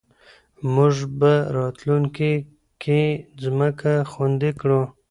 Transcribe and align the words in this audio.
موږ 0.73 0.95
به 1.19 1.33
راتلونکې 1.57 2.31
کې 2.81 3.01
ځمکه 3.43 3.93
خوندي 4.11 4.51
کړو. 4.61 4.81